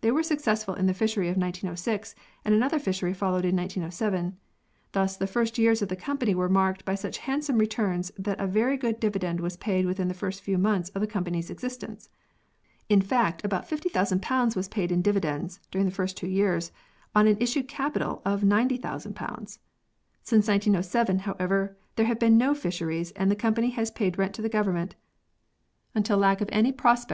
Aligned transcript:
They 0.00 0.10
were 0.10 0.22
successful 0.22 0.72
in 0.72 0.86
the 0.86 0.94
fishery 0.94 1.28
of 1.28 1.36
1906, 1.36 2.14
and 2.42 2.54
another 2.54 2.78
fishery 2.78 3.12
followed 3.12 3.44
in 3.44 3.54
1907. 3.54 4.34
Thus 4.92 5.18
the 5.18 5.26
first 5.26 5.58
years 5.58 5.82
of 5.82 5.90
the 5.90 5.94
company 5.94 6.34
were 6.34 6.48
marked 6.48 6.86
by 6.86 6.94
such 6.94 7.18
handsome 7.28 7.58
returns 7.58 8.10
that 8.16 8.40
a 8.40 8.46
very 8.46 8.78
good 8.78 8.98
dividend 8.98 9.40
was 9.40 9.58
paid 9.58 9.84
within 9.84 10.08
the 10.08 10.14
first 10.14 10.40
few 10.40 10.56
months 10.56 10.88
of 10.94 11.02
the 11.02 11.06
company's 11.06 11.50
existence. 11.50 12.08
In 12.88 13.02
fact, 13.02 13.44
about 13.44 13.68
50,000 13.68 14.54
was 14.56 14.68
paid 14.68 14.90
in 14.90 15.02
dividends 15.02 15.60
(during 15.70 15.84
the 15.84 15.92
first 15.94 16.16
two 16.16 16.28
years) 16.28 16.72
on 17.14 17.26
an 17.26 17.36
issued 17.38 17.68
capital 17.68 18.22
of 18.24 18.42
90,000! 18.42 19.12
Since 20.22 20.48
1907, 20.48 21.18
however, 21.18 21.76
there 21.96 22.06
have 22.06 22.18
been 22.18 22.38
no 22.38 22.54
fisheries 22.54 23.10
and 23.10 23.30
the 23.30 23.36
company 23.36 23.76
paid 23.94 24.16
rent 24.16 24.34
to 24.36 24.40
the 24.40 24.48
Government 24.48 24.94
until 25.94 26.16
lack 26.16 26.40
of 26.40 26.48
any 26.50 26.72
prospects 26.72 26.76
136 26.80 26.84
PEARLS 26.86 27.02
[CH. 27.04 27.12